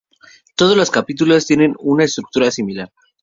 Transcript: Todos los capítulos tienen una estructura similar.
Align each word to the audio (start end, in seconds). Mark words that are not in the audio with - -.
Todos 0.55 0.75
los 0.75 0.89
capítulos 0.89 1.45
tienen 1.45 1.75
una 1.77 2.05
estructura 2.05 2.49
similar. 2.49 2.91